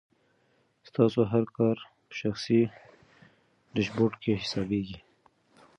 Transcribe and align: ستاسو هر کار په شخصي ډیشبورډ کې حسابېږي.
ستاسو 0.89 1.21
هر 1.31 1.45
کار 1.57 1.75
په 2.07 2.13
شخصي 2.21 2.59
ډیشبورډ 3.75 4.13
کې 4.23 4.31
حسابېږي. 4.43 4.99